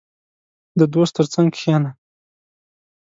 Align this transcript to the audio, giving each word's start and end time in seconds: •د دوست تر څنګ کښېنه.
•د 0.79 0.81
دوست 0.93 1.13
تر 1.17 1.25
څنګ 1.33 1.49
کښېنه. 1.55 1.91